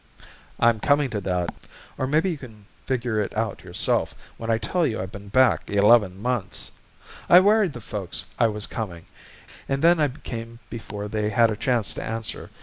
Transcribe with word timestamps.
"I'm 0.59 0.79
coming 0.79 1.11
to 1.11 1.21
that. 1.21 1.53
Or 1.95 2.07
maybe 2.07 2.31
you 2.31 2.37
can 2.39 2.65
figure 2.87 3.21
it 3.21 3.37
out 3.37 3.63
yourself 3.63 4.15
when 4.37 4.49
I 4.49 4.57
tell 4.57 4.83
you 4.87 4.99
I've 4.99 5.11
been 5.11 5.27
back 5.27 5.69
eleven 5.69 6.19
months. 6.19 6.71
I 7.29 7.39
wired 7.39 7.73
the 7.73 7.81
folks 7.81 8.25
I 8.39 8.47
was 8.47 8.65
coming, 8.65 9.05
and 9.69 9.83
then 9.83 9.99
I 9.99 10.07
came 10.07 10.57
before 10.71 11.07
they 11.07 11.29
had 11.29 11.51
a 11.51 11.55
chance 11.55 11.93
to 11.93 12.03
answer. 12.03 12.49